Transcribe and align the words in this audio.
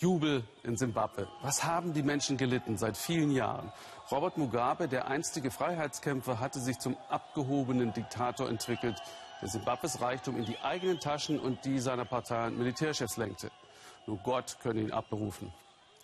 Jubel 0.00 0.44
in 0.62 0.78
Simbabwe. 0.78 1.28
Was 1.42 1.62
haben 1.62 1.92
die 1.92 2.02
Menschen 2.02 2.38
gelitten 2.38 2.78
seit 2.78 2.96
vielen 2.96 3.30
Jahren? 3.30 3.70
Robert 4.10 4.38
Mugabe, 4.38 4.88
der 4.88 5.08
einstige 5.08 5.50
Freiheitskämpfer, 5.50 6.40
hatte 6.40 6.58
sich 6.58 6.78
zum 6.78 6.96
abgehobenen 7.10 7.92
Diktator 7.92 8.48
entwickelt, 8.48 8.98
der 9.42 9.48
Simbabwes 9.48 10.00
Reichtum 10.00 10.38
in 10.38 10.46
die 10.46 10.58
eigenen 10.60 11.00
Taschen 11.00 11.38
und 11.38 11.66
die 11.66 11.78
seiner 11.78 12.06
Partei 12.06 12.46
und 12.46 12.56
Militärchefs 12.56 13.18
lenkte. 13.18 13.50
Nur 14.06 14.16
Gott 14.16 14.56
könne 14.62 14.80
ihn 14.80 14.90
abberufen. 14.90 15.52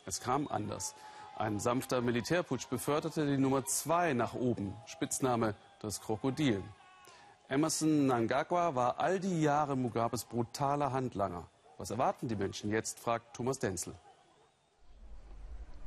Es 0.05 0.21
kam 0.21 0.47
anders. 0.47 0.95
Ein 1.35 1.59
sanfter 1.59 2.03
Militärputsch 2.03 2.69
beförderte 2.69 3.25
die 3.25 3.39
Nummer 3.39 3.65
zwei 3.65 4.13
nach 4.13 4.35
oben, 4.35 4.75
Spitzname 4.85 5.55
das 5.81 6.03
Krokodil. 6.03 6.63
Emerson 7.49 8.07
Nangagwa 8.07 8.75
war 8.75 9.01
all 9.01 9.21
die 9.21 9.41
Jahre 9.41 9.75
Mugabes 9.75 10.27
brutaler 10.27 10.93
Handlanger. 10.93 11.49
Was 11.79 11.91
erwarten 11.91 12.29
die 12.29 12.37
Menschen 12.37 12.71
jetzt, 12.71 12.99
fragt 12.99 13.37
Thomas 13.37 13.59
Denzel. 13.59 13.95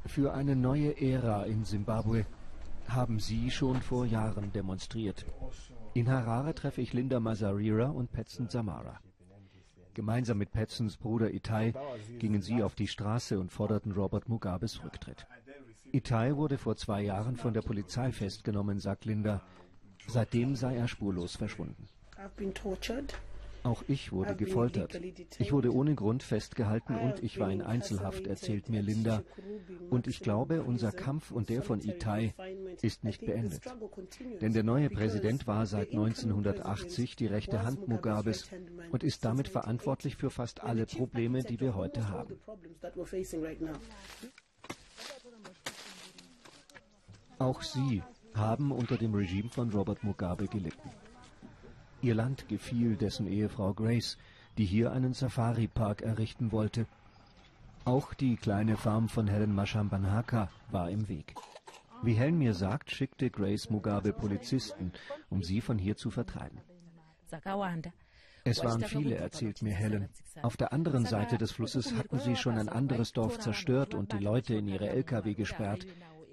Für 0.05 0.33
eine 0.33 0.55
neue 0.55 0.99
Ära 1.01 1.43
in 1.43 1.65
Simbabwe 1.65 2.25
haben 2.87 3.19
Sie 3.19 3.51
schon 3.51 3.81
vor 3.81 4.05
Jahren 4.05 4.51
demonstriert. 4.51 5.25
In 5.93 6.09
Harare 6.09 6.55
treffe 6.55 6.81
ich 6.81 6.93
Linda 6.93 7.19
Mazarira 7.19 7.89
und 7.89 8.11
Petson 8.11 8.49
Samara. 8.49 8.99
Gemeinsam 9.93 10.37
mit 10.37 10.51
Petsons 10.51 10.97
Bruder 10.97 11.33
Itai 11.33 11.73
gingen 12.19 12.41
sie 12.41 12.63
auf 12.63 12.75
die 12.75 12.87
Straße 12.87 13.39
und 13.39 13.51
forderten 13.51 13.91
Robert 13.91 14.29
Mugabes 14.29 14.83
Rücktritt. 14.83 15.27
Itai 15.91 16.35
wurde 16.35 16.57
vor 16.57 16.75
zwei 16.77 17.01
Jahren 17.01 17.35
von 17.35 17.53
der 17.53 17.63
Polizei 17.63 18.11
festgenommen, 18.11 18.79
sagt 18.79 19.05
Linda. 19.05 19.41
Seitdem 20.07 20.55
sei 20.55 20.77
er 20.77 20.87
spurlos 20.87 21.35
verschwunden. 21.35 21.89
Auch 23.63 23.83
ich 23.87 24.11
wurde 24.11 24.35
gefoltert. 24.35 24.99
Ich 25.37 25.51
wurde 25.51 25.73
ohne 25.73 25.95
Grund 25.95 26.23
festgehalten 26.23 26.95
und 26.95 27.23
ich 27.23 27.39
war 27.39 27.51
in 27.51 27.61
Einzelhaft, 27.61 28.27
erzählt 28.27 28.69
mir 28.69 28.81
Linda. 28.81 29.23
Und 29.89 30.07
ich 30.07 30.19
glaube, 30.21 30.63
unser 30.63 30.91
Kampf 30.91 31.31
und 31.31 31.49
der 31.49 31.61
von 31.61 31.81
Itai 31.81 32.33
ist 32.81 33.03
nicht 33.03 33.25
beendet. 33.25 33.63
Denn 34.41 34.53
der 34.53 34.63
neue 34.63 34.89
Präsident 34.89 35.47
war 35.47 35.65
seit 35.65 35.91
1980 35.91 37.15
die 37.15 37.27
rechte 37.27 37.63
Hand 37.63 37.87
Mugabes 37.87 38.49
und 38.91 39.03
ist 39.03 39.25
damit 39.25 39.47
verantwortlich 39.47 40.15
für 40.15 40.29
fast 40.29 40.63
alle 40.63 40.85
Probleme, 40.85 41.43
die 41.43 41.59
wir 41.59 41.75
heute 41.75 42.09
haben. 42.09 42.39
Auch 47.39 47.61
sie 47.61 48.03
haben 48.33 48.71
unter 48.71 48.97
dem 48.97 49.13
Regime 49.13 49.49
von 49.49 49.69
Robert 49.71 50.03
Mugabe 50.03 50.47
gelitten. 50.47 50.89
Ihr 52.01 52.15
Land 52.15 52.47
gefiel 52.47 52.95
dessen 52.95 53.27
Ehefrau 53.27 53.73
Grace, 53.73 54.17
die 54.57 54.65
hier 54.65 54.91
einen 54.91 55.13
Safari-Park 55.13 56.01
errichten 56.01 56.51
wollte. 56.51 56.85
Auch 57.83 58.13
die 58.13 58.37
kleine 58.37 58.77
Farm 58.77 59.09
von 59.09 59.27
Helen 59.27 59.53
Mashambanhaka 59.53 60.49
war 60.71 60.89
im 60.89 61.09
Weg. 61.09 61.35
Wie 62.01 62.13
Helen 62.13 62.37
mir 62.37 62.53
sagt, 62.53 62.91
schickte 62.91 63.29
Grace 63.29 63.69
Mugabe 63.69 64.13
Polizisten, 64.13 64.93
um 65.29 65.43
sie 65.43 65.59
von 65.59 65.77
hier 65.77 65.97
zu 65.97 66.09
vertreiben. 66.09 66.61
Es 68.45 68.63
waren 68.63 68.83
viele, 68.83 69.15
erzählt 69.15 69.61
mir 69.61 69.73
Helen. 69.73 70.07
Auf 70.41 70.55
der 70.55 70.71
anderen 70.71 71.05
Seite 71.05 71.37
des 71.37 71.51
Flusses 71.51 71.93
hatten 71.93 72.19
sie 72.19 72.37
schon 72.37 72.57
ein 72.57 72.69
anderes 72.69 73.11
Dorf 73.11 73.39
zerstört 73.39 73.93
und 73.93 74.13
die 74.13 74.23
Leute 74.23 74.55
in 74.55 74.67
ihre 74.69 74.89
Lkw 74.89 75.33
gesperrt. 75.33 75.85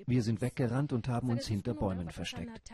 Wir 0.06 0.22
sind 0.22 0.40
weggerannt 0.40 0.92
und 0.92 1.08
haben 1.08 1.30
uns 1.30 1.48
hinter 1.48 1.74
Bäumen 1.74 2.10
versteckt. 2.10 2.70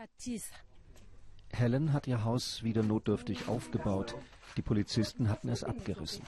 Helen 1.53 1.93
hat 1.93 2.07
ihr 2.07 2.23
Haus 2.23 2.63
wieder 2.63 2.83
notdürftig 2.83 3.47
aufgebaut. 3.47 4.15
Die 4.57 4.61
Polizisten 4.61 5.29
hatten 5.29 5.49
es 5.49 5.63
abgerissen. 5.63 6.25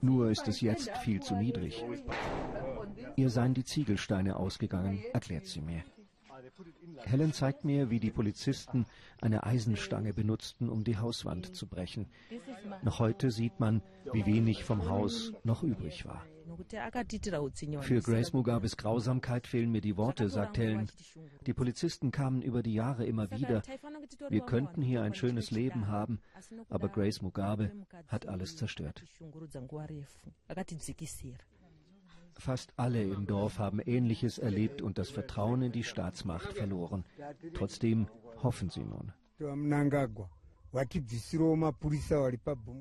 Nur 0.00 0.30
ist 0.30 0.48
es 0.48 0.60
jetzt 0.60 0.90
viel 0.98 1.20
zu 1.20 1.36
niedrig. 1.36 1.84
Ihr 3.16 3.30
seien 3.30 3.54
die 3.54 3.64
Ziegelsteine 3.64 4.36
ausgegangen, 4.36 5.02
erklärt 5.12 5.46
sie 5.46 5.60
mir. 5.60 5.82
Helen 7.04 7.32
zeigt 7.32 7.64
mir, 7.64 7.90
wie 7.90 8.00
die 8.00 8.10
Polizisten 8.10 8.86
eine 9.20 9.44
Eisenstange 9.44 10.12
benutzten, 10.12 10.68
um 10.68 10.84
die 10.84 10.98
Hauswand 10.98 11.54
zu 11.54 11.66
brechen. 11.66 12.06
Noch 12.82 12.98
heute 12.98 13.30
sieht 13.30 13.60
man, 13.60 13.82
wie 14.12 14.26
wenig 14.26 14.64
vom 14.64 14.88
Haus 14.88 15.32
noch 15.44 15.62
übrig 15.62 16.04
war. 16.04 16.24
Für 17.82 18.00
Grace 18.02 18.32
Mugabes 18.32 18.76
Grausamkeit 18.76 19.46
fehlen 19.46 19.70
mir 19.70 19.80
die 19.80 19.96
Worte, 19.96 20.28
sagt 20.28 20.58
Helen. 20.58 20.90
Die 21.46 21.54
Polizisten 21.54 22.10
kamen 22.10 22.42
über 22.42 22.62
die 22.62 22.74
Jahre 22.74 23.06
immer 23.06 23.30
wieder. 23.30 23.62
Wir 24.28 24.42
könnten 24.42 24.82
hier 24.82 25.02
ein 25.02 25.14
schönes 25.14 25.50
Leben 25.50 25.88
haben, 25.88 26.20
aber 26.68 26.88
Grace 26.88 27.22
Mugabe 27.22 27.72
hat 28.08 28.26
alles 28.28 28.56
zerstört. 28.56 29.02
Fast 32.42 32.72
alle 32.76 33.00
im 33.00 33.24
Dorf 33.28 33.60
haben 33.60 33.78
Ähnliches 33.78 34.38
erlebt 34.38 34.82
und 34.82 34.98
das 34.98 35.10
Vertrauen 35.10 35.62
in 35.62 35.70
die 35.70 35.84
Staatsmacht 35.84 36.54
verloren. 36.54 37.04
Trotzdem 37.54 38.08
hoffen 38.42 38.68
sie 38.68 38.82
nun. 38.82 39.12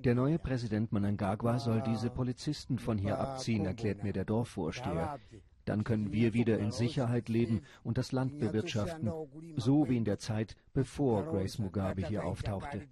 Der 0.03 0.15
neue 0.15 0.39
Präsident 0.39 0.91
Manangagwa 0.91 1.59
soll 1.59 1.83
diese 1.83 2.09
Polizisten 2.09 2.79
von 2.79 2.97
hier 2.97 3.19
abziehen, 3.19 3.67
erklärt 3.67 4.03
mir 4.03 4.13
der 4.13 4.25
Dorfvorsteher. 4.25 5.19
Dann 5.65 5.83
können 5.83 6.11
wir 6.11 6.33
wieder 6.33 6.57
in 6.57 6.71
Sicherheit 6.71 7.29
leben 7.29 7.61
und 7.83 7.99
das 7.99 8.11
Land 8.11 8.39
bewirtschaften, 8.39 9.11
so 9.57 9.87
wie 9.87 9.97
in 9.97 10.05
der 10.05 10.17
Zeit, 10.17 10.55
bevor 10.73 11.23
Grace 11.25 11.59
Mugabe 11.59 12.07
hier 12.07 12.25
auftauchte. 12.25 12.87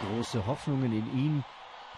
Große 0.00 0.44
Hoffnungen 0.44 0.92
in 0.92 1.18
ihn, 1.18 1.44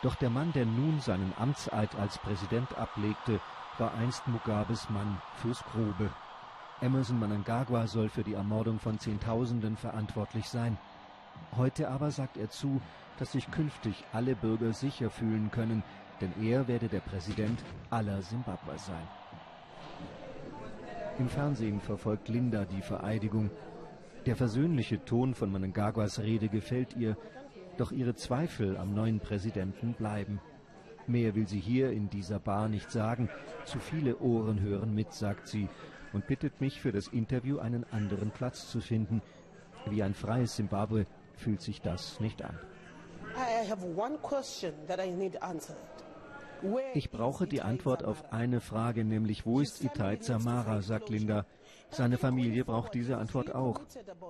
doch 0.03 0.15
der 0.15 0.31
Mann, 0.31 0.53
der 0.53 0.67
nun 0.67 1.01
seinen 1.01 1.33
Amtseid 1.39 1.95
als 1.97 2.19
Präsident 2.19 2.77
ablegte, 2.77 3.41
war 3.79 3.95
einst 3.95 4.27
Mugabes 4.29 4.89
Mann 4.91 5.21
fürs 5.37 5.63
Grobe. 5.65 6.11
Emerson 6.81 7.19
Manangagwa 7.19 7.87
soll 7.87 8.09
für 8.09 8.23
die 8.23 8.35
Ermordung 8.35 8.79
von 8.79 8.99
Zehntausenden 8.99 9.77
verantwortlich 9.77 10.49
sein. 10.49 10.77
Heute 11.57 11.89
aber 11.89 12.11
sagt 12.11 12.37
er 12.37 12.51
zu, 12.51 12.81
dass 13.19 13.33
sich 13.33 13.51
künftig 13.51 14.05
alle 14.13 14.35
Bürger 14.35 14.73
sicher 14.73 15.11
fühlen 15.11 15.51
können, 15.51 15.83
denn 16.21 16.33
er 16.43 16.69
werde 16.69 16.89
der 16.89 17.01
Präsident 17.01 17.63
aller 17.91 18.21
Simbabwer 18.23 18.79
sein. 18.79 19.09
Im 21.19 21.29
Fernsehen 21.29 21.81
verfolgt 21.81 22.29
Linda 22.29 22.67
die 22.67 22.83
Vereidigung. 22.83 23.51
Der 24.27 24.37
versöhnliche 24.37 25.03
Ton 25.05 25.35
von 25.35 25.51
Manangagwas 25.51 26.19
Rede 26.19 26.49
gefällt 26.49 26.95
ihr, 26.95 27.17
doch 27.77 27.93
ihre 27.93 28.15
Zweifel 28.15 28.77
am 28.77 28.95
neuen 28.95 29.21
Präsidenten 29.21 29.95
bleiben. 29.95 30.41
Mehr 31.07 31.35
will 31.35 31.47
sie 31.47 31.61
hier 31.61 31.93
in 31.93 32.11
dieser 32.11 32.41
Bar 32.41 32.69
nicht 32.69 32.91
sagen. 32.91 33.29
Zu 33.65 33.79
viele 33.79 34.19
Ohren 34.19 34.61
hören 34.61 34.95
mit, 34.95 35.13
sagt 35.13 35.47
sie 35.47 35.69
und 36.13 36.27
bittet 36.27 36.61
mich 36.61 36.81
für 36.81 36.93
das 36.93 37.09
Interview 37.09 37.59
einen 37.59 37.85
anderen 37.93 38.31
Platz 38.31 38.71
zu 38.71 38.81
finden. 38.81 39.23
Wie 39.87 40.03
ein 40.03 40.15
freies 40.15 40.57
Simbabwe 40.57 41.07
fühlt 41.35 41.61
sich 41.61 41.81
das 41.81 42.19
nicht 42.21 42.43
an. 42.43 42.59
Ich 46.95 47.11
brauche 47.11 47.47
die 47.47 47.63
Antwort 47.63 48.05
auf 48.05 48.33
eine 48.33 48.61
Frage, 48.61 49.05
nämlich 49.05 49.47
wo 49.47 49.61
ist 49.61 49.83
Itai 49.83 50.17
Zamara, 50.17 50.83
sagt 50.83 51.11
Linda. 51.11 51.47
Seine 51.91 52.19
Familie 52.19 52.65
braucht 52.65 52.95
diese 52.95 53.17
Antwort 53.19 53.55
auch. 53.55 53.81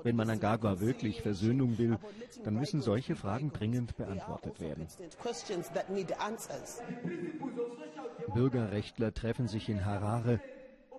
Wenn 0.02 0.16
man 0.16 0.26
Manangagwa 0.26 0.80
wirklich 0.80 1.22
Versöhnung 1.22 1.78
will, 1.78 1.98
dann 2.44 2.54
müssen 2.54 2.80
solche 2.80 3.16
Fragen 3.16 3.52
dringend 3.52 3.96
beantwortet 3.96 4.60
werden. 4.60 4.86
Bürgerrechtler 8.34 9.14
treffen 9.14 9.48
sich 9.48 9.68
in 9.68 9.84
Harare 9.84 10.40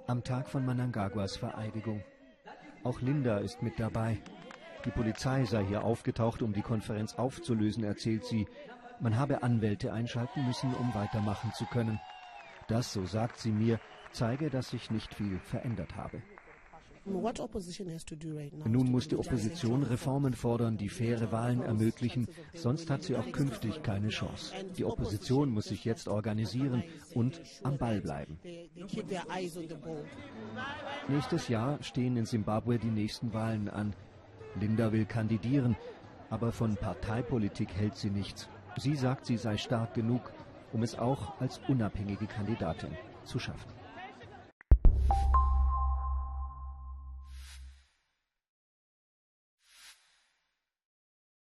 am 0.08 0.24
Tag 0.24 0.50
von 0.50 0.66
Manangagwas 0.66 1.38
Vereidigung. 1.38 2.04
Auch 2.84 3.02
Linda 3.02 3.38
ist 3.40 3.62
mit 3.62 3.80
dabei. 3.80 4.18
Die 4.86 4.92
Polizei 4.92 5.44
sei 5.44 5.66
hier 5.66 5.84
aufgetaucht, 5.84 6.42
um 6.42 6.54
die 6.54 6.62
Konferenz 6.62 7.16
aufzulösen, 7.16 7.84
erzählt 7.84 8.24
sie. 8.24 8.48
Man 9.00 9.18
habe 9.18 9.44
Anwälte 9.44 9.94
einschalten 9.94 10.46
müssen, 10.46 10.74
um 10.74 10.94
weitermachen 10.94 11.52
zu 11.54 11.66
können. 11.66 12.00
Das, 12.68 12.92
so 12.92 13.06
sagt 13.06 13.40
sie 13.40 13.52
mir, 13.52 13.80
zeige, 14.12 14.50
dass 14.50 14.70
sich 14.70 14.92
nicht 14.92 15.14
viel 15.14 15.40
verändert 15.40 15.96
habe. 15.96 16.22
Nun 18.66 18.92
muss 18.92 19.08
die 19.08 19.16
Opposition 19.16 19.84
Reformen 19.84 20.34
fordern, 20.34 20.78
die 20.78 20.90
faire 20.90 21.32
Wahlen 21.32 21.62
ermöglichen, 21.62 22.28
sonst 22.54 22.90
hat 22.90 23.04
sie 23.04 23.16
auch 23.16 23.32
künftig 23.32 23.82
keine 23.82 24.10
Chance. 24.10 24.54
Die 24.78 24.84
Opposition 24.84 25.50
muss 25.50 25.66
sich 25.66 25.86
jetzt 25.86 26.10
organisieren 26.10 26.84
und 27.14 27.42
am 27.64 27.78
Ball 27.78 28.02
bleiben. 28.02 28.40
Nächstes 31.08 31.48
Jahr 31.48 31.82
stehen 31.82 32.18
in 32.18 32.26
Simbabwe 32.26 32.78
die 32.78 32.92
nächsten 32.92 33.34
Wahlen 33.34 33.70
an. 33.70 33.96
Linda 34.60 34.92
will 34.92 35.06
kandidieren, 35.06 35.78
aber 36.30 36.52
von 36.52 36.76
Parteipolitik 36.76 37.74
hält 37.74 37.96
sie 37.96 38.10
nichts. 38.10 38.50
Sie 38.80 38.96
sagt, 38.96 39.26
sie 39.26 39.38
sei 39.38 39.58
stark 39.58 39.96
genug, 39.96 40.32
um 40.72 40.84
es 40.84 40.98
auch 41.00 41.42
als 41.42 41.60
unabhängige 41.68 42.28
Kandidatin 42.28 42.96
zu 43.26 43.40
schaffen. 43.40 43.72